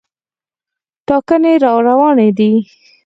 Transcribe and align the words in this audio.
ټاکنې 1.07 1.53
راروانې 1.63 2.27
دي. 2.37 2.51